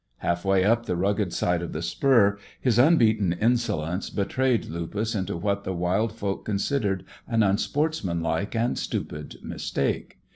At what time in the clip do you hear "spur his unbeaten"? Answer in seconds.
1.83-3.33